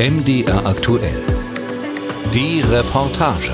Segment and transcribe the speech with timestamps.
[0.00, 1.22] MDR aktuell.
[2.32, 3.50] Die Reportage.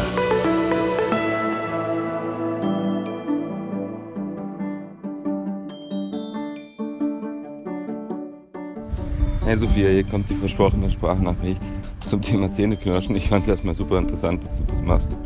[9.44, 11.60] Hey Sophia, hier kommt die versprochene Sprachnachricht
[12.04, 13.16] zum Thema Zähneknirschen.
[13.16, 15.16] Ich fand es erstmal super interessant, dass du das machst.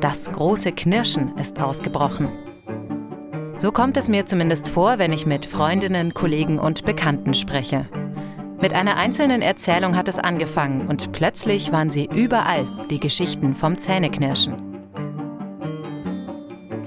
[0.00, 2.30] Das große Knirschen ist ausgebrochen.
[3.58, 7.84] So kommt es mir zumindest vor, wenn ich mit Freundinnen, Kollegen und Bekannten spreche.
[8.62, 13.76] Mit einer einzelnen Erzählung hat es angefangen und plötzlich waren sie überall, die Geschichten vom
[13.76, 14.54] Zähneknirschen.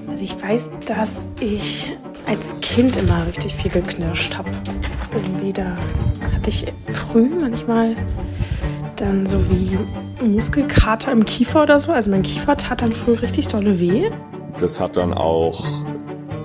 [0.08, 1.92] Also ich weiß, dass ich
[2.26, 4.50] als Kind immer richtig viel geknirscht habe.
[5.12, 5.76] Irgendwie da
[6.34, 7.94] hatte ich früh manchmal
[8.96, 9.78] dann so wie
[10.24, 11.92] Muskelkater im Kiefer oder so.
[11.92, 14.10] Also mein Kiefer tat dann früh richtig dolle weh.
[14.58, 15.62] Das hat dann auch,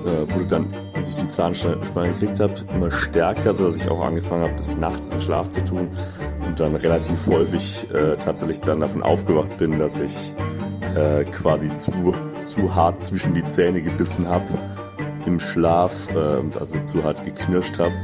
[0.02, 4.43] äh, wurde dann, bis ich die Zahnspange gekriegt habe, immer stärker, sodass ich auch angefangen
[4.43, 5.89] habe, das nachts im Schlaf zu tun
[6.45, 10.35] und dann relativ häufig äh, tatsächlich dann davon aufgewacht bin, dass ich
[10.95, 11.91] äh, quasi zu,
[12.43, 14.45] zu hart zwischen die Zähne gebissen habe
[15.26, 17.95] im Schlaf äh, und also zu hart geknirscht habe.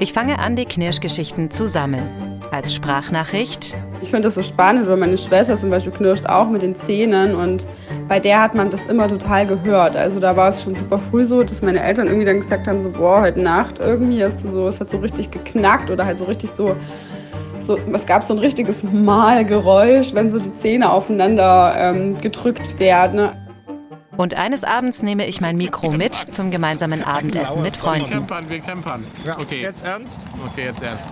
[0.00, 2.23] Ich fange an, die Knirschgeschichten zu sammeln.
[2.64, 3.76] Als Sprachnachricht.
[4.00, 7.34] Ich finde das so spannend, weil meine Schwester zum Beispiel knirscht auch mit den Zähnen
[7.34, 7.66] und
[8.08, 9.94] bei der hat man das immer total gehört.
[9.96, 12.80] Also da war es schon super früh so, dass meine Eltern irgendwie dann gesagt haben,
[12.80, 16.16] so boah, heute Nacht irgendwie hast du so, es hat so richtig geknackt oder halt
[16.16, 16.74] so richtig so
[17.58, 23.28] so, es gab so ein richtiges Malgeräusch, wenn so die Zähne aufeinander ähm, gedrückt werden.
[24.16, 28.08] Und eines Abends nehme ich mein Mikro mit zum gemeinsamen Abendessen mit Freunden.
[28.08, 29.04] Wir campern, wir campern.
[29.38, 29.60] Okay.
[29.60, 30.20] Jetzt ernst?
[30.50, 31.04] Okay, jetzt ernst.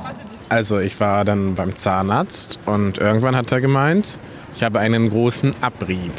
[0.53, 4.19] Also ich war dann beim Zahnarzt und irgendwann hat er gemeint,
[4.53, 6.13] ich habe einen großen Abrieb.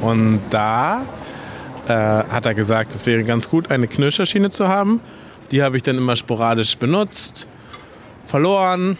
[0.00, 1.02] Und da
[1.86, 5.00] äh, hat er gesagt, es wäre ganz gut, eine Knirscherschiene zu haben.
[5.50, 7.46] Die habe ich dann immer sporadisch benutzt,
[8.24, 8.96] verloren.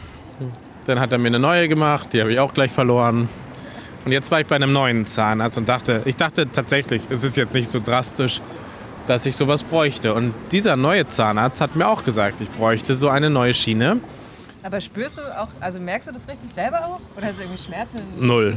[0.84, 3.26] Dann hat er mir eine neue gemacht, die habe ich auch gleich verloren.
[4.04, 7.38] Und jetzt war ich bei einem neuen Zahnarzt und dachte, ich dachte tatsächlich, es ist
[7.38, 8.42] jetzt nicht so drastisch,
[9.10, 10.14] dass ich sowas bräuchte.
[10.14, 13.98] Und dieser neue Zahnarzt hat mir auch gesagt, ich bräuchte so eine neue Schiene.
[14.62, 17.00] Aber spürst du auch, also merkst du das richtig selber auch?
[17.16, 17.98] Oder hast du irgendwie Schmerzen?
[18.20, 18.56] Null.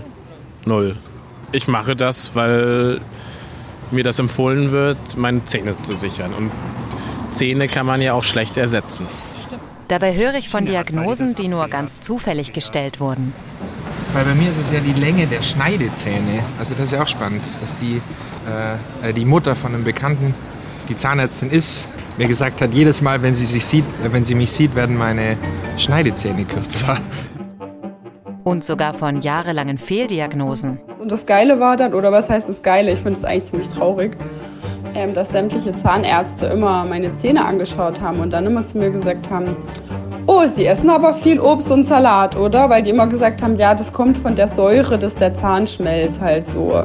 [0.66, 0.96] Null.
[1.52, 3.02] Ich mache das, weil
[3.90, 6.34] mir das empfohlen wird, meine Zähne zu sichern.
[6.34, 6.52] Und
[7.32, 9.08] Zähne kann man ja auch schlecht ersetzen.
[9.88, 13.34] Dabei höre ich von Diagnosen, die nur ganz zufällig gestellt wurden.
[14.14, 16.44] Weil bei mir ist es ja die Länge der Schneidezähne.
[16.60, 18.02] Also das ist ja auch spannend, dass die,
[19.04, 20.34] äh, die Mutter von einem Bekannten,
[20.90, 24.36] die Zahnärztin ist, mir gesagt hat, jedes Mal, wenn sie, sich sieht, äh, wenn sie
[24.36, 25.38] mich sieht, werden meine
[25.78, 26.98] Schneidezähne kürzer.
[28.44, 30.80] Und sogar von jahrelangen Fehldiagnosen.
[31.00, 32.92] Und das Geile war dann, oder was heißt das Geile?
[32.92, 34.18] Ich finde es eigentlich ziemlich traurig,
[34.96, 39.30] ähm, dass sämtliche Zahnärzte immer meine Zähne angeschaut haben und dann immer zu mir gesagt
[39.30, 39.56] haben,
[40.28, 42.70] oh, Sie essen aber viel Obst und Salat, oder?
[42.70, 46.46] Weil die immer gesagt haben, ja, das kommt von der Säure, dass der Zahnschmelz halt
[46.46, 46.84] so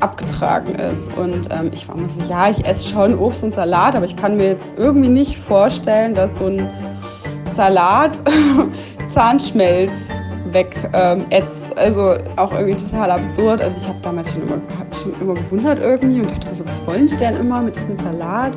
[0.00, 1.12] abgetragen ist.
[1.16, 4.16] Und ähm, ich war immer so, ja, ich esse schon Obst und Salat, aber ich
[4.16, 6.68] kann mir jetzt irgendwie nicht vorstellen, dass so ein
[7.54, 8.20] Salat
[9.08, 9.92] Zahnschmelz
[10.52, 10.90] wegätzt.
[10.94, 13.60] Ähm, also auch irgendwie total absurd.
[13.60, 17.06] Also ich habe damals schon immer, hab schon immer gewundert irgendwie und dachte, was wollen
[17.06, 18.56] die denn immer mit diesem Salat?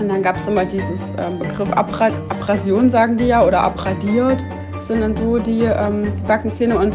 [0.00, 4.44] Und dann gab es immer dieses ähm, Begriff Abra Abrasion, sagen die ja, oder abradiert.
[4.80, 6.78] Sind dann so die, ähm, die Backenzähne.
[6.78, 6.94] Und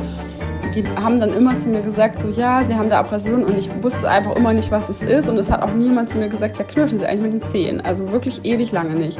[0.75, 3.43] die haben dann immer zu mir gesagt, so ja, sie haben da Abrasion.
[3.43, 5.27] Und ich wusste einfach immer nicht, was es ist.
[5.27, 7.81] Und es hat auch niemand zu mir gesagt, ja, knirschen sie eigentlich mit den Zähnen.
[7.81, 9.19] Also wirklich ewig lange nicht.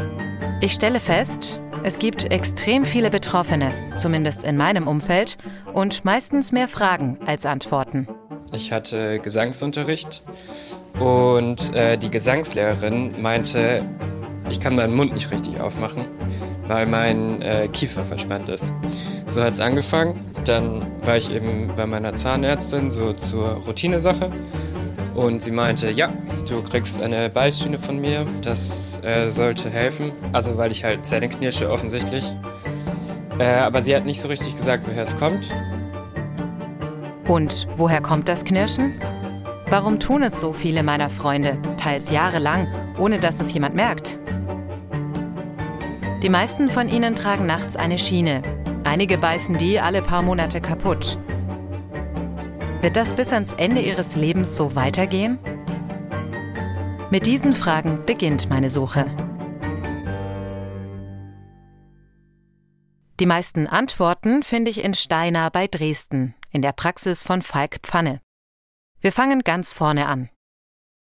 [0.61, 5.38] Ich stelle fest, es gibt extrem viele Betroffene, zumindest in meinem Umfeld,
[5.73, 8.07] und meistens mehr Fragen als Antworten.
[8.51, 10.23] Ich hatte Gesangsunterricht
[10.99, 13.83] und äh, die Gesangslehrerin meinte,
[14.49, 16.05] ich kann meinen Mund nicht richtig aufmachen,
[16.67, 18.73] weil mein äh, Kiefer verspannt ist.
[19.29, 20.25] So hat es angefangen.
[20.45, 24.31] Dann war ich eben bei meiner Zahnärztin so zur Routinesache
[25.13, 26.12] und sie meinte, ja,
[26.50, 30.12] du kriegst eine Beißschiene von mir, das äh, sollte helfen.
[30.33, 32.33] Also weil ich halt Zähne knirsche offensichtlich.
[33.38, 35.53] Äh, aber sie hat nicht so richtig gesagt, woher es kommt.
[37.27, 39.00] Und woher kommt das Knirschen?
[39.69, 42.68] Warum tun es so viele meiner Freunde, teils jahrelang,
[42.98, 44.18] ohne dass es jemand merkt?
[46.24, 48.42] Die meisten von ihnen tragen nachts eine Schiene.
[48.89, 51.19] Einige beißen die alle paar Monate kaputt.
[52.81, 55.38] Wird das bis ans Ende ihres Lebens so weitergehen?
[57.12, 59.06] Mit diesen Fragen beginnt meine Suche.
[63.19, 68.21] Die meisten Antworten finde ich in Steinau bei Dresden, in der Praxis von Falk Pfanne.
[69.01, 70.30] Wir fangen ganz vorne an.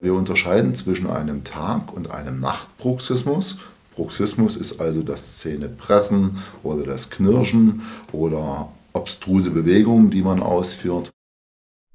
[0.01, 3.61] Wir unterscheiden zwischen einem Tag- und einem Nachtbruxismus.
[3.97, 7.83] Bruxismus ist also das Zähnepressen oder das Knirschen
[8.13, 11.11] oder obstruse Bewegungen, die man ausführt.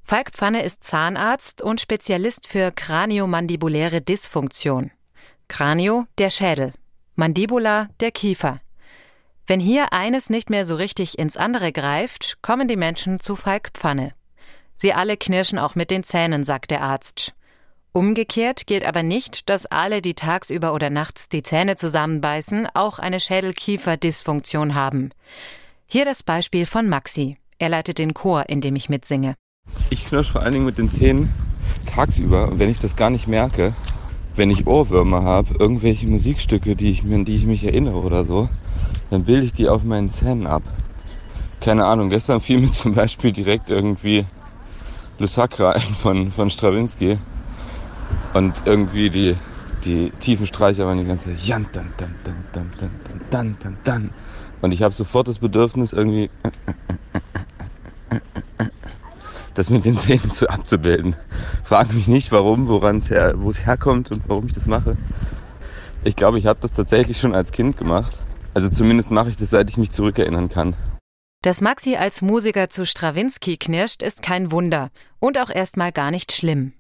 [0.03, 4.91] Falk Pfanne ist Zahnarzt und Spezialist für kraniomandibuläre Dysfunktion.
[5.47, 6.73] Kranio der Schädel,
[7.15, 8.59] Mandibula der Kiefer.
[9.47, 13.69] Wenn hier eines nicht mehr so richtig ins andere greift, kommen die Menschen zu Falk
[13.73, 14.13] Pfanne.
[14.75, 17.35] Sie alle knirschen auch mit den Zähnen, sagt der Arzt.
[17.93, 23.19] Umgekehrt gilt aber nicht, dass alle, die tagsüber oder nachts die Zähne zusammenbeißen, auch eine
[23.19, 25.09] Schädel-Kiefer-Dysfunktion haben.
[25.87, 27.35] Hier das Beispiel von Maxi.
[27.59, 29.35] Er leitet den Chor, in dem ich mitsinge.
[29.89, 31.33] Ich knirsch vor allen Dingen mit den Zähnen
[31.85, 33.75] tagsüber und wenn ich das gar nicht merke,
[34.37, 38.47] wenn ich Ohrwürmer habe, irgendwelche Musikstücke, die ich, an die ich mich erinnere oder so,
[39.09, 40.63] dann bilde ich die auf meinen Zähnen ab.
[41.59, 44.25] Keine Ahnung, gestern fiel mir zum Beispiel direkt irgendwie
[45.19, 47.17] Le Sacra ein von, von Stravinsky
[48.33, 49.35] und irgendwie die,
[49.83, 51.39] die tiefen Streicher waren die ganze Zeit.
[54.61, 56.29] Und ich habe sofort das Bedürfnis, irgendwie
[59.53, 61.15] das mit den Zähnen zu abzubilden.
[61.63, 64.97] Frag mich nicht, warum, woran her, wo es herkommt und warum ich das mache.
[66.03, 68.17] Ich glaube, ich habe das tatsächlich schon als Kind gemacht.
[68.53, 70.75] Also zumindest mache ich das, seit ich mich zurückerinnern kann.
[71.43, 76.31] Dass Maxi als Musiker zu Strawinski knirscht, ist kein Wunder und auch erstmal gar nicht
[76.31, 76.73] schlimm.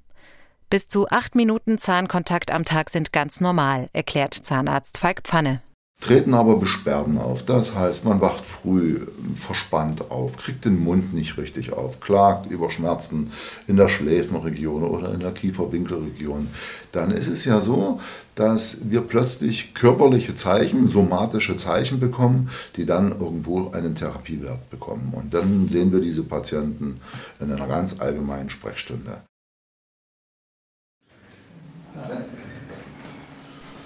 [0.71, 5.61] Bis zu acht Minuten Zahnkontakt am Tag sind ganz normal, erklärt Zahnarzt Falk Pfanne
[6.01, 7.45] treten aber Beschwerden auf.
[7.45, 9.01] Das heißt, man wacht früh
[9.35, 13.31] verspannt auf, kriegt den Mund nicht richtig auf, klagt über Schmerzen
[13.67, 16.47] in der Schläfenregion oder in der Kieferwinkelregion.
[16.91, 18.01] Dann ist es ja so,
[18.33, 25.13] dass wir plötzlich körperliche Zeichen, somatische Zeichen bekommen, die dann irgendwo einen Therapiewert bekommen.
[25.15, 26.99] Und dann sehen wir diese Patienten
[27.39, 29.21] in einer ganz allgemeinen Sprechstunde.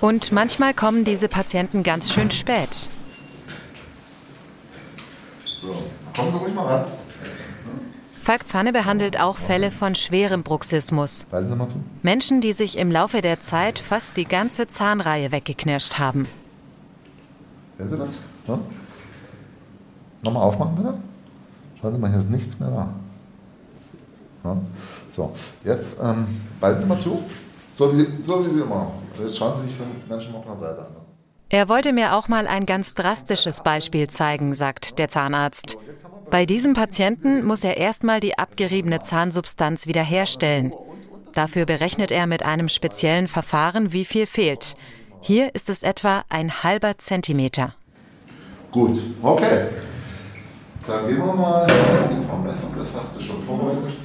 [0.05, 2.91] Und manchmal kommen diese Patienten ganz schön spät.
[5.47, 5.73] So,
[6.15, 6.85] kommen Sie ruhig mal ran.
[8.21, 11.25] Falk Pfanne behandelt auch Fälle von schwerem Bruxismus.
[11.31, 11.77] Sie mal zu.
[12.03, 16.27] Menschen, die sich im Laufe der Zeit fast die ganze Zahnreihe weggeknirscht haben.
[17.79, 18.19] Sehen Sie das?
[18.45, 18.59] So.
[20.23, 20.93] Nochmal aufmachen, bitte.
[21.81, 22.89] Schauen Sie mal, hier ist nichts mehr da.
[24.43, 24.57] Ja.
[25.09, 26.27] So, jetzt ähm,
[26.59, 27.23] weisen Sie mal zu.
[27.75, 28.91] So wie, so wie Sie immer.
[29.19, 30.95] Jetzt schauen Sie sich den Menschen auf einer Seite an.
[31.50, 35.77] Er wollte mir auch mal ein ganz drastisches Beispiel zeigen, sagt der Zahnarzt.
[36.31, 40.73] Bei diesem Patienten muss er erstmal die abgeriebene Zahnsubstanz wiederherstellen.
[41.33, 44.75] Dafür berechnet er mit einem speziellen Verfahren, wie viel fehlt.
[45.21, 47.75] Hier ist es etwa ein halber Zentimeter.
[48.71, 49.67] Gut, okay.
[50.88, 51.67] Dann gehen wir mal
[52.09, 52.73] in die Vermessung.
[52.77, 54.00] Das hast du schon vorbereitet.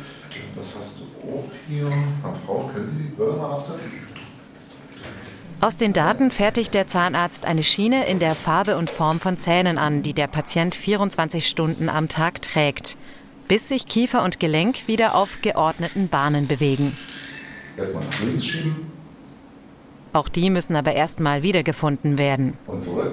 [0.55, 1.91] Das hast du auch hier.
[2.47, 4.10] Frau, können Sie die Brille mal absetzen?
[5.62, 9.77] Aus den Daten fertigt der Zahnarzt eine Schiene in der Farbe und Form von Zähnen
[9.77, 12.97] an, die der Patient 24 Stunden am Tag trägt,
[13.47, 16.97] bis sich Kiefer und Gelenk wieder auf geordneten Bahnen bewegen.
[17.77, 18.91] Erstmal nach links schieben.
[20.15, 22.57] Auch die müssen aber erstmal wiedergefunden werden.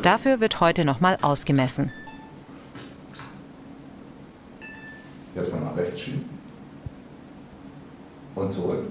[0.01, 1.91] Dafür wird heute nochmal ausgemessen.
[5.35, 6.29] Jetzt mal nach rechts schieben.
[8.35, 8.85] Und zurück.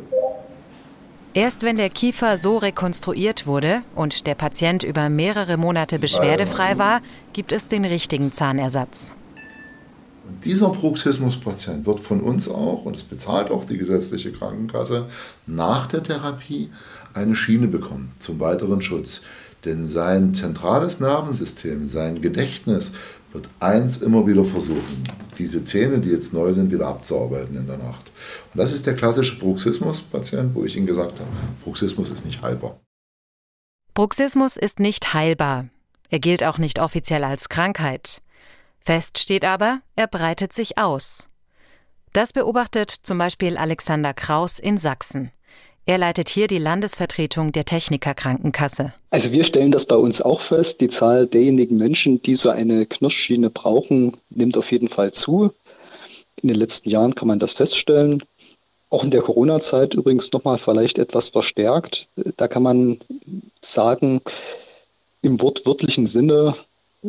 [1.36, 7.02] Erst wenn der Kiefer so rekonstruiert wurde und der Patient über mehrere Monate beschwerdefrei war,
[7.34, 9.14] gibt es den richtigen Zahnersatz.
[10.26, 15.08] Und dieser Bruxismuspatient wird von uns auch, und das bezahlt auch die gesetzliche Krankenkasse,
[15.46, 16.70] nach der Therapie
[17.12, 19.20] eine Schiene bekommen zum weiteren Schutz.
[19.66, 22.92] Denn sein zentrales Nervensystem, sein Gedächtnis
[23.36, 25.04] wird eins immer wieder versuchen,
[25.38, 28.10] diese Zähne, die jetzt neu sind, wieder abzuarbeiten in der Nacht.
[28.52, 31.30] Und das ist der klassische Bruxismus-Patient, wo ich Ihnen gesagt habe,
[31.62, 32.80] Bruxismus ist nicht heilbar.
[33.92, 35.68] Bruxismus ist nicht heilbar.
[36.08, 38.22] Er gilt auch nicht offiziell als Krankheit.
[38.80, 41.28] Fest steht aber, er breitet sich aus.
[42.12, 45.30] Das beobachtet zum Beispiel Alexander Kraus in Sachsen.
[45.88, 48.92] Er leitet hier die Landesvertretung der Technikerkrankenkasse.
[49.10, 50.80] Also wir stellen das bei uns auch fest.
[50.80, 55.52] Die Zahl derjenigen Menschen, die so eine Knirschschiene brauchen, nimmt auf jeden Fall zu.
[56.42, 58.20] In den letzten Jahren kann man das feststellen.
[58.90, 62.08] Auch in der Corona-Zeit übrigens nochmal vielleicht etwas verstärkt.
[62.36, 62.98] Da kann man
[63.62, 64.20] sagen,
[65.22, 66.52] im wortwörtlichen Sinne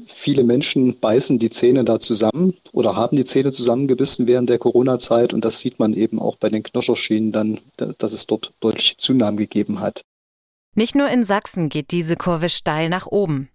[0.06, 5.34] Viele Menschen beißen die Zähne da zusammen oder haben die Zähne zusammengebissen während der Corona-Zeit
[5.34, 7.60] und das sieht man eben auch bei den Knirscherschienen dann,
[7.98, 10.02] dass es dort deutliche Zunahmen gegeben hat.
[10.76, 13.50] Nicht nur in Sachsen geht diese Kurve steil nach oben.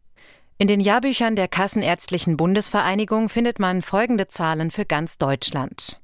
[0.58, 6.00] In den Jahrbüchern der Kassenärztlichen Bundesvereinigung findet man folgende Zahlen für ganz Deutschland.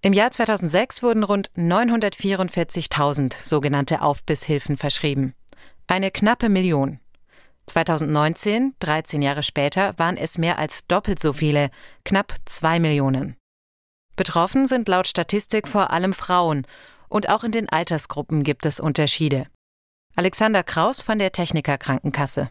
[0.00, 5.34] Im Jahr 2006 wurden rund 944.000 sogenannte Aufbisshilfen verschrieben.
[5.86, 7.00] Eine knappe Million.
[7.68, 11.70] 2019, 13 Jahre später, waren es mehr als doppelt so viele,
[12.04, 13.36] knapp zwei Millionen.
[14.16, 16.66] Betroffen sind laut Statistik vor allem Frauen,
[17.08, 19.46] und auch in den Altersgruppen gibt es Unterschiede.
[20.16, 22.50] Alexander Kraus von der Techniker Krankenkasse.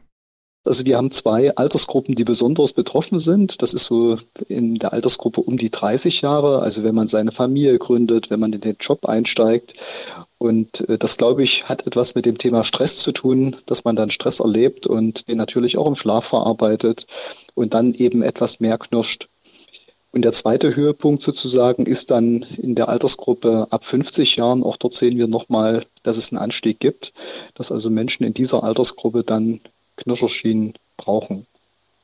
[0.68, 3.62] Also wir haben zwei Altersgruppen, die besonders betroffen sind.
[3.62, 7.80] Das ist so in der Altersgruppe um die 30 Jahre, also wenn man seine Familie
[7.80, 9.76] gründet, wenn man in den Job einsteigt.
[10.38, 13.96] Und äh, das, glaube ich, hat etwas mit dem Thema Stress zu tun, dass man
[13.96, 17.08] dann Stress erlebt und den natürlich auch im Schlaf verarbeitet
[17.56, 19.30] und dann eben etwas mehr knirscht.
[20.12, 24.64] Und der zweite Höhepunkt sozusagen ist dann in der Altersgruppe ab 50 Jahren.
[24.64, 27.14] Auch dort sehen wir nochmal, dass es einen Anstieg gibt,
[27.56, 29.60] dass also Menschen in dieser Altersgruppe dann
[29.98, 31.46] Knirscherschienen brauchen.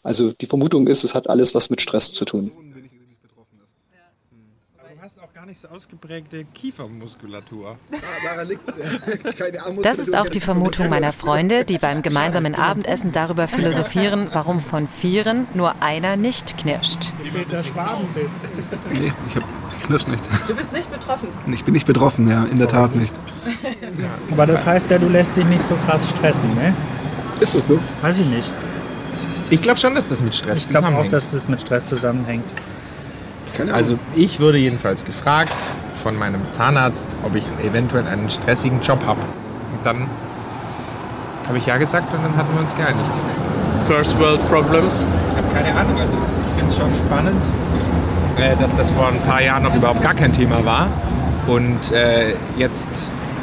[0.03, 2.51] Also die Vermutung ist, es hat alles was mit Stress zu tun.
[4.77, 7.77] Du hast auch gar nicht so ausgeprägte Kiefermuskulatur.
[9.81, 14.87] Das ist auch die Vermutung meiner Freunde, die beim gemeinsamen Abendessen darüber philosophieren, warum von
[14.87, 17.11] vieren nur einer nicht knirscht.
[17.51, 18.31] der Schwabenbiss.
[18.93, 20.23] Nee, ich hab, ich knirsch nicht.
[20.47, 21.27] Du bist nicht betroffen.
[21.53, 23.13] Ich bin nicht betroffen, ja, in der Tat nicht.
[24.31, 26.73] Aber das heißt ja, du lässt dich nicht so krass stressen, ne?
[27.43, 27.79] Ist das so?
[28.01, 28.49] Weiß ich nicht.
[29.49, 31.13] Ich glaube schon, dass das mit Stress Ich glaube auch, zusammenhängt.
[31.13, 32.43] dass das mit Stress zusammenhängt.
[33.71, 35.53] Also ich wurde jedenfalls gefragt
[36.01, 39.19] von meinem Zahnarzt, ob ich eventuell einen stressigen Job habe.
[39.21, 40.07] Und dann
[41.47, 43.11] habe ich ja gesagt und dann hatten wir uns geeinigt.
[43.85, 45.05] First World Problems?
[45.31, 45.99] Ich habe keine Ahnung.
[45.99, 46.15] Also
[46.47, 47.41] ich finde es schon spannend,
[48.39, 50.87] äh, dass das vor ein paar Jahren noch überhaupt gar kein Thema war.
[51.47, 52.89] Und äh, jetzt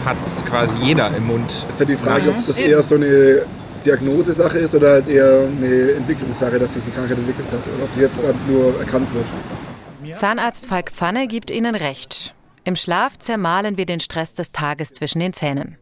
[0.04, 1.66] hat es quasi jeder im Mund.
[1.68, 3.42] Ist ja die Frage, ob das eher so eine
[3.84, 7.60] Diagnosesache ist oder halt eher eine Entwicklungssache, dass sich die Krankheit entwickelt hat.
[7.74, 10.16] Oder ob die jetzt halt nur erkannt wird.
[10.16, 12.34] Zahnarzt Falk Pfanne gibt Ihnen recht.
[12.64, 15.78] Im Schlaf zermahlen wir den Stress des Tages zwischen den Zähnen.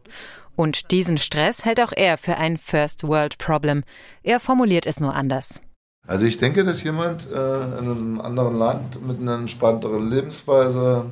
[0.54, 3.84] Und diesen Stress hält auch er für ein First World Problem.
[4.22, 5.60] Er formuliert es nur anders.
[6.06, 11.04] Also ich denke, dass jemand äh, in einem anderen Land mit einer entspannteren Lebensweise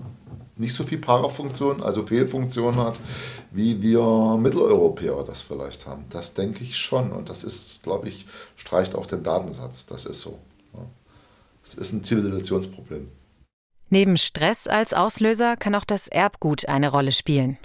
[0.56, 2.98] nicht so viel Parafunktion, also Fehlfunktion hat,
[3.50, 6.04] wie wir Mitteleuropäer das vielleicht haben.
[6.10, 7.12] Das denke ich schon.
[7.12, 9.86] Und das ist, glaube ich, streicht auch den Datensatz.
[9.86, 10.38] Das ist so.
[11.62, 13.08] Das ist ein Zivilisationsproblem.
[13.90, 17.58] Neben Stress als Auslöser kann auch das Erbgut eine Rolle spielen.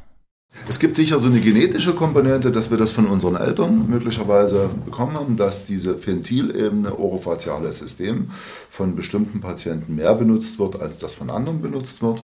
[0.67, 5.13] Es gibt sicher so eine genetische Komponente, dass wir das von unseren Eltern möglicherweise bekommen
[5.13, 8.31] haben, dass diese Ventilebene orofaziale System
[8.69, 12.20] von bestimmten Patienten mehr benutzt wird, als das von anderen benutzt wird.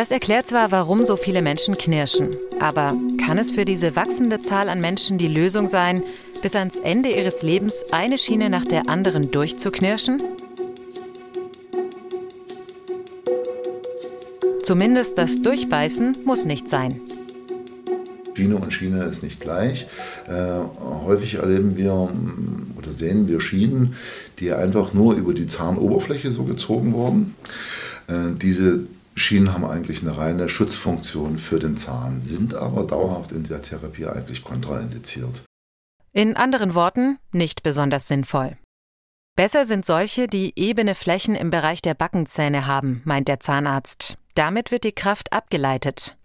[0.00, 4.70] Das erklärt zwar, warum so viele Menschen knirschen, aber kann es für diese wachsende Zahl
[4.70, 6.02] an Menschen die Lösung sein,
[6.40, 10.22] bis ans Ende ihres Lebens eine Schiene nach der anderen durchzuknirschen?
[14.62, 17.02] Zumindest das Durchbeißen muss nicht sein.
[18.32, 19.86] Schiene und Schiene ist nicht gleich.
[20.26, 20.60] Äh,
[21.04, 23.96] häufig erleben wir mm, oder sehen wir Schienen,
[24.38, 27.34] die einfach nur über die Zahnoberfläche so gezogen wurden.
[28.08, 28.84] Äh, diese
[29.20, 34.06] Schienen haben eigentlich eine reine Schutzfunktion für den Zahn, sind aber dauerhaft in der Therapie
[34.06, 35.42] eigentlich kontraindiziert.
[36.12, 38.56] In anderen Worten, nicht besonders sinnvoll.
[39.36, 44.18] Besser sind solche, die ebene Flächen im Bereich der Backenzähne haben, meint der Zahnarzt.
[44.34, 46.16] Damit wird die Kraft abgeleitet.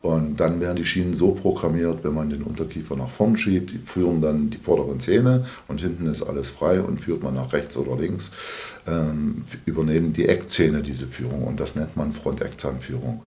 [0.00, 3.78] Und dann werden die Schienen so programmiert, wenn man den Unterkiefer nach vorn schiebt, die
[3.78, 7.76] führen dann die vorderen Zähne und hinten ist alles frei und führt man nach rechts
[7.76, 8.30] oder links,
[8.86, 13.24] ähm, übernehmen die Eckzähne diese Führung und das nennt man Front-Eckzahnführung.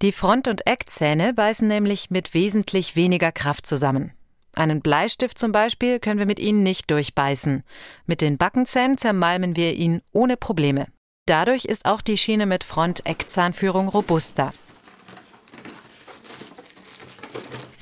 [0.00, 4.12] Die Front- und Eckzähne beißen nämlich mit wesentlich weniger Kraft zusammen.
[4.54, 7.64] Einen Bleistift zum Beispiel können wir mit ihnen nicht durchbeißen.
[8.06, 10.86] Mit den Backenzähnen zermalmen wir ihn ohne Probleme.
[11.26, 14.52] Dadurch ist auch die Schiene mit Front-Eckzahnführung robuster.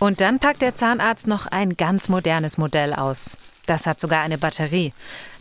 [0.02, 3.37] Und dann packt der Zahnarzt noch ein ganz modernes Modell aus.
[3.66, 4.92] Das hat sogar eine Batterie.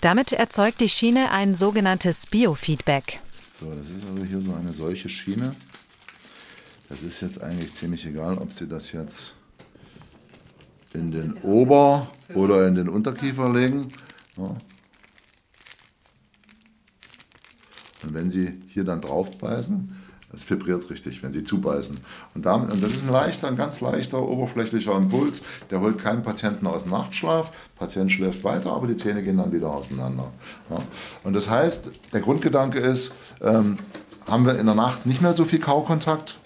[0.02, 3.22] Damit erzeugt die Schiene ein sogenanntes Biofeedback.
[3.60, 5.56] So, das ist also hier so eine solche Schiene.
[6.90, 9.34] Das ist jetzt eigentlich ziemlich egal, ob Sie das jetzt
[10.94, 13.88] in den Ober- oder in den Unterkiefer legen.
[14.38, 14.56] Ja.
[18.04, 20.01] Und wenn Sie hier dann drauf beißen,
[20.32, 21.98] das vibriert richtig, wenn Sie zubeißen.
[22.36, 25.44] Und, damit, und das ist ein leichter, ein ganz leichter, oberflächlicher Impuls.
[25.70, 27.52] Der holt keinen Patienten aus dem Nachtschlaf.
[27.52, 30.32] Der Patient schläft weiter, aber die Zähne gehen dann wieder auseinander.
[30.70, 30.78] Ja.
[31.24, 33.78] Und das heißt, der Grundgedanke ist, ähm,
[34.28, 36.40] haben wir in der Nacht nicht mehr so viel Kaukontakt,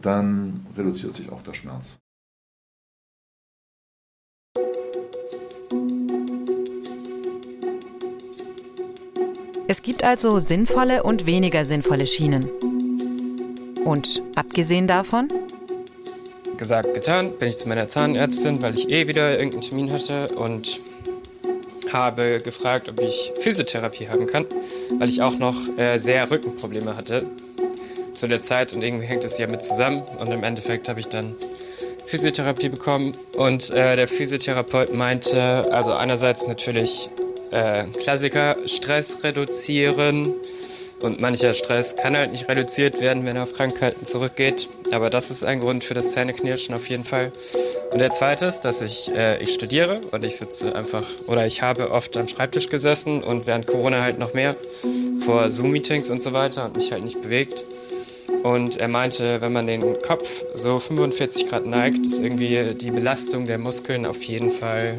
[0.00, 1.98] dann reduziert sich auch der Schmerz.
[9.66, 12.73] Es gibt also sinnvolle und weniger sinnvolle Schienen.
[13.84, 15.28] Und abgesehen davon?
[16.56, 20.80] Gesagt, getan, bin ich zu meiner Zahnärztin, weil ich eh wieder irgendeinen Termin hatte und
[21.92, 24.46] habe gefragt, ob ich Physiotherapie haben kann,
[24.98, 27.26] weil ich auch noch äh, sehr Rückenprobleme hatte
[28.14, 31.08] zu der Zeit und irgendwie hängt es ja mit zusammen und im Endeffekt habe ich
[31.08, 31.34] dann
[32.06, 37.10] Physiotherapie bekommen und äh, der Physiotherapeut meinte, also einerseits natürlich
[37.50, 40.34] äh, Klassiker, Stress reduzieren
[41.04, 45.30] und mancher Stress kann halt nicht reduziert werden, wenn er auf Krankheiten zurückgeht, aber das
[45.30, 47.30] ist ein Grund für das Zähneknirschen auf jeden Fall.
[47.92, 51.60] Und der zweite ist, dass ich, äh, ich studiere und ich sitze einfach, oder ich
[51.60, 54.56] habe oft am Schreibtisch gesessen und während Corona halt noch mehr
[55.20, 57.64] vor Zoom-Meetings und so weiter und mich halt nicht bewegt.
[58.42, 63.46] Und er meinte, wenn man den Kopf so 45 Grad neigt, ist irgendwie die Belastung
[63.46, 64.98] der Muskeln auf jeden Fall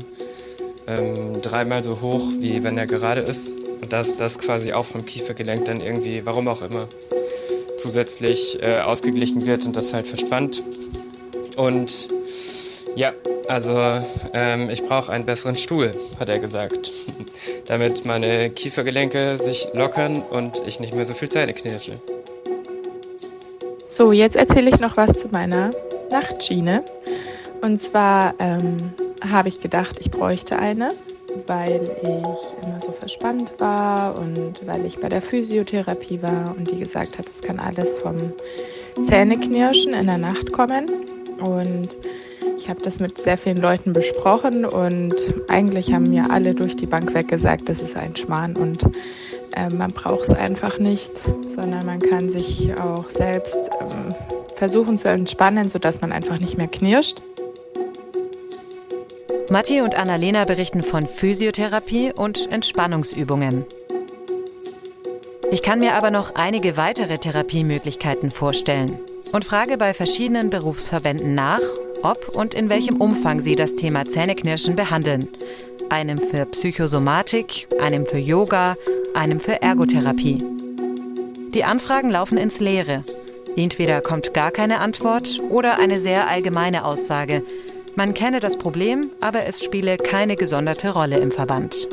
[0.87, 3.55] ähm, dreimal so hoch, wie wenn er gerade ist.
[3.81, 6.87] Und dass das quasi auch vom Kiefergelenk dann irgendwie, warum auch immer,
[7.77, 10.63] zusätzlich äh, ausgeglichen wird und das halt verspannt.
[11.55, 12.09] Und
[12.95, 13.13] ja,
[13.47, 13.77] also
[14.33, 16.91] ähm, ich brauche einen besseren Stuhl, hat er gesagt.
[17.65, 21.99] Damit meine Kiefergelenke sich lockern und ich nicht mehr so viel Zähne knirsche.
[23.87, 25.71] So, jetzt erzähle ich noch was zu meiner
[26.09, 26.83] Nachtschiene.
[27.61, 30.89] Und zwar ähm, habe ich gedacht, ich bräuchte eine,
[31.47, 36.79] weil ich immer so verspannt war und weil ich bei der Physiotherapie war und die
[36.79, 38.15] gesagt hat, es kann alles vom
[39.03, 40.85] Zähneknirschen in der Nacht kommen.
[41.39, 41.97] Und
[42.57, 45.13] ich habe das mit sehr vielen Leuten besprochen und
[45.49, 48.83] eigentlich haben mir alle durch die Bank weg gesagt, das ist ein Schmarrn und
[49.55, 51.11] äh, man braucht es einfach nicht,
[51.47, 54.15] sondern man kann sich auch selbst ähm,
[54.55, 57.21] versuchen zu entspannen, sodass man einfach nicht mehr knirscht.
[59.51, 63.63] Matti und Annalena berichten von Physiotherapie und Entspannungsübungen.
[65.51, 68.97] Ich kann mir aber noch einige weitere Therapiemöglichkeiten vorstellen
[69.31, 71.61] und frage bei verschiedenen Berufsverbänden nach,
[72.01, 75.27] ob und in welchem Umfang sie das Thema Zähneknirschen behandeln.
[75.89, 78.75] Einem für Psychosomatik, einem für Yoga,
[79.13, 80.43] einem für Ergotherapie.
[81.53, 83.03] Die Anfragen laufen ins Leere.
[83.55, 87.43] Entweder kommt gar keine Antwort oder eine sehr allgemeine Aussage.
[87.97, 91.87] Man kenne das Problem, aber es spiele keine gesonderte Rolle im Verband.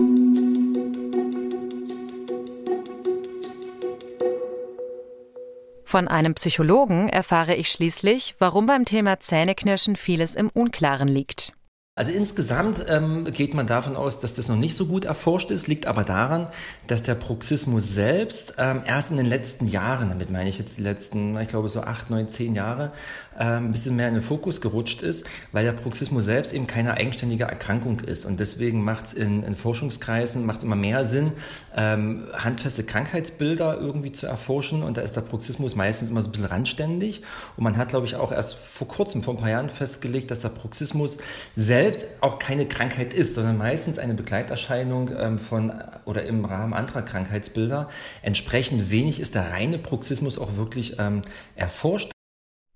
[5.84, 11.52] Von einem Psychologen erfahre ich schließlich, warum beim Thema Zähneknirschen vieles im Unklaren liegt.
[11.94, 15.68] Also insgesamt ähm, geht man davon aus, dass das noch nicht so gut erforscht ist,
[15.68, 16.48] liegt aber daran,
[16.86, 20.82] dass der Bruxismus selbst ähm, erst in den letzten Jahren, damit meine ich jetzt die
[20.82, 22.92] letzten, ich glaube so acht, neun, zehn Jahre,
[23.38, 27.44] ein bisschen mehr in den Fokus gerutscht ist, weil der Bruxismus selbst eben keine eigenständige
[27.44, 28.24] Erkrankung ist.
[28.24, 31.32] Und deswegen macht es in, in, Forschungskreisen macht's immer mehr Sinn,
[31.76, 34.82] ähm, handfeste Krankheitsbilder irgendwie zu erforschen.
[34.82, 37.22] Und da ist der Bruxismus meistens immer so ein bisschen randständig.
[37.56, 40.40] Und man hat, glaube ich, auch erst vor kurzem, vor ein paar Jahren festgelegt, dass
[40.40, 41.18] der Bruxismus
[41.54, 45.72] selbst selbst auch keine Krankheit ist, sondern meistens eine Begleiterscheinung ähm, von
[46.04, 47.88] oder im Rahmen anderer Krankheitsbilder.
[48.22, 51.22] Entsprechend wenig ist der reine Bruxismus auch wirklich ähm,
[51.56, 52.12] erforscht.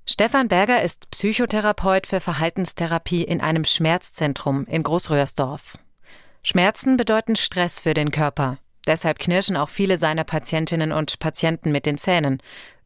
[0.09, 5.79] Stefan Berger ist Psychotherapeut für Verhaltenstherapie in einem Schmerzzentrum in Großröhrsdorf.
[6.45, 8.59] Schmerzen bedeuten Stress für den Körper.
[8.87, 12.40] Deshalb knirschen auch viele seiner Patientinnen und Patienten mit den Zähnen.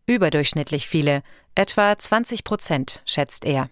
[0.06, 1.22] Überdurchschnittlich viele,
[1.54, 3.68] etwa 20 Prozent, schätzt er.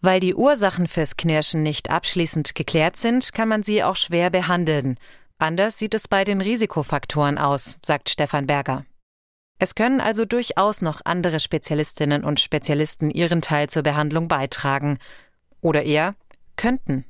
[0.00, 4.96] Weil die Ursachen fürs Knirschen nicht abschließend geklärt sind, kann man sie auch schwer behandeln.
[5.38, 8.84] Anders sieht es bei den Risikofaktoren aus, sagt Stefan Berger.
[9.58, 14.98] Es können also durchaus noch andere Spezialistinnen und Spezialisten ihren Teil zur Behandlung beitragen.
[15.62, 16.14] Oder eher
[16.56, 17.04] könnten.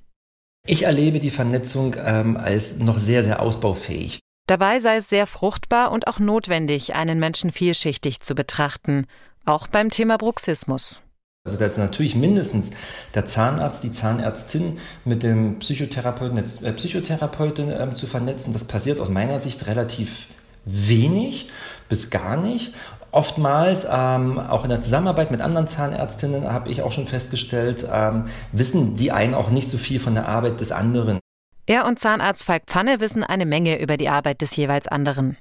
[0.67, 4.21] Ich erlebe die Vernetzung ähm, als noch sehr, sehr ausbaufähig.
[4.47, 9.07] Dabei sei es sehr fruchtbar und auch notwendig, einen Menschen vielschichtig zu betrachten,
[9.45, 11.03] auch beim Thema Bruxismus.
[11.45, 12.71] Also da ist natürlich mindestens
[13.15, 18.53] der Zahnarzt, die Zahnärztin mit dem Psychotherapeuten, äh, Psychotherapeutin äh, zu vernetzen.
[18.53, 20.27] Das passiert aus meiner Sicht relativ
[20.65, 21.49] wenig
[21.89, 22.75] bis gar nicht.
[23.13, 28.27] Oftmals, ähm, auch in der Zusammenarbeit mit anderen Zahnärztinnen, habe ich auch schon festgestellt, ähm,
[28.53, 31.19] wissen die einen auch nicht so viel von der Arbeit des anderen.
[31.67, 35.37] Er und Zahnarzt Falk Pfanne wissen eine Menge über die Arbeit des jeweils anderen.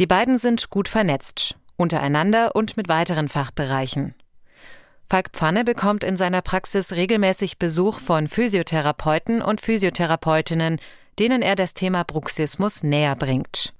[0.00, 4.14] Die beiden sind gut vernetzt, untereinander und mit weiteren Fachbereichen.
[5.08, 10.78] Falk Pfanne bekommt in seiner Praxis regelmäßig Besuch von Physiotherapeuten und Physiotherapeutinnen,
[11.18, 13.74] denen er das Thema Bruxismus näher bringt.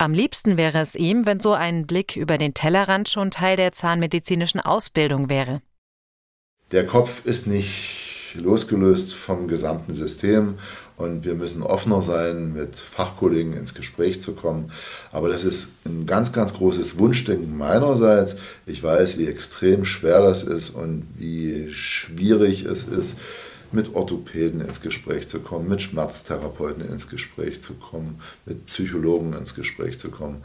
[0.00, 3.72] Am liebsten wäre es ihm, wenn so ein Blick über den Tellerrand schon Teil der
[3.72, 5.60] zahnmedizinischen Ausbildung wäre.
[6.72, 10.54] Der Kopf ist nicht losgelöst vom gesamten System
[10.96, 14.72] und wir müssen offener sein, mit Fachkollegen ins Gespräch zu kommen.
[15.12, 18.36] Aber das ist ein ganz, ganz großes Wunschdenken meinerseits.
[18.64, 23.18] Ich weiß, wie extrem schwer das ist und wie schwierig es ist,
[23.72, 29.54] mit Orthopäden ins Gespräch zu kommen, mit Schmerztherapeuten ins Gespräch zu kommen, mit Psychologen ins
[29.54, 30.42] Gespräch zu kommen.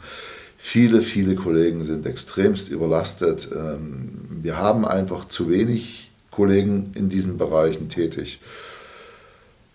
[0.58, 3.48] Viele, viele Kollegen sind extremst überlastet.
[3.54, 8.40] Ähm, wir haben einfach zu wenig Kollegen in diesen Bereichen tätig.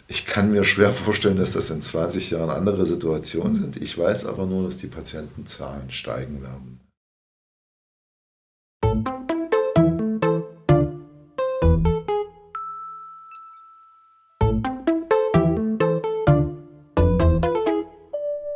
[0.07, 3.77] Ich kann mir schwer vorstellen, dass das in 20 Jahren andere Situationen sind.
[3.77, 6.81] Ich weiß aber nur, dass die Patientenzahlen steigen werden.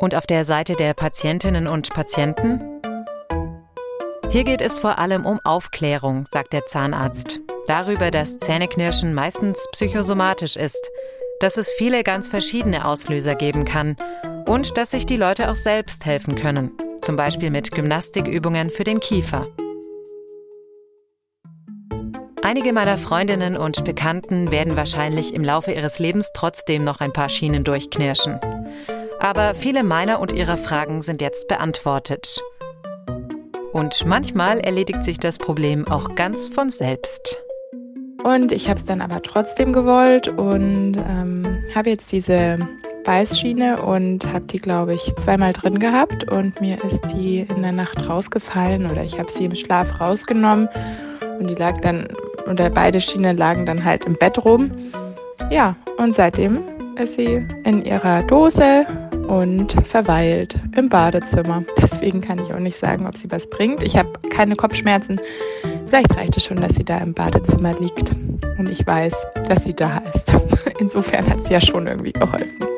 [0.06, 2.60] Und auf der Seite der Patientinnen und Patienten?
[4.30, 7.40] Hier geht es vor allem um Aufklärung, sagt der Zahnarzt.
[7.66, 10.92] Darüber, dass Zähneknirschen meistens psychosomatisch ist,
[11.40, 13.96] dass es viele ganz verschiedene Auslöser geben kann
[14.46, 16.70] und dass sich die Leute auch selbst helfen können,
[17.02, 19.48] zum Beispiel mit Gymnastikübungen für den Kiefer.
[22.44, 27.28] Einige meiner Freundinnen und Bekannten werden wahrscheinlich im Laufe ihres Lebens trotzdem noch ein paar
[27.28, 28.38] Schienen durchknirschen.
[29.20, 32.40] Aber viele meiner und ihrer Fragen sind jetzt beantwortet.
[33.72, 37.42] Und manchmal erledigt sich das Problem auch ganz von selbst.
[38.24, 42.58] Und ich habe es dann aber trotzdem gewollt und ähm, habe jetzt diese
[43.04, 47.70] Beißschiene und habe die, glaube ich, zweimal drin gehabt und mir ist die in der
[47.72, 50.68] Nacht rausgefallen oder ich habe sie im Schlaf rausgenommen
[51.38, 52.08] und die lag dann,
[52.50, 54.72] oder beide Schienen lagen dann halt im Bett rum.
[55.50, 56.62] Ja, und seitdem
[56.98, 58.86] ist sie in ihrer Dose
[59.28, 61.64] und verweilt im Badezimmer.
[61.80, 63.82] Deswegen kann ich auch nicht sagen, ob sie was bringt.
[63.82, 65.20] Ich habe keine Kopfschmerzen.
[65.86, 68.12] Vielleicht reicht es schon, dass sie da im Badezimmer liegt
[68.58, 70.32] und ich weiß, dass sie da ist.
[70.80, 72.75] Insofern hat sie ja schon irgendwie geholfen.